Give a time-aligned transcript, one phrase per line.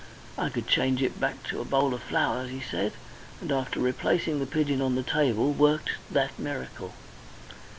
[0.35, 2.93] "I could change it back to a bowl of flowers," he said,
[3.39, 6.95] and after replacing the pigeon on the table worked that miracle.